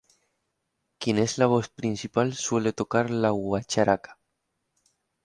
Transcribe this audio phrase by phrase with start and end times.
[0.97, 4.17] Quien es la voz principal, suele tocar la guacharaca.